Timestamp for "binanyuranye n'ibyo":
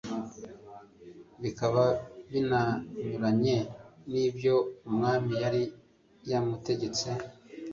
2.29-4.55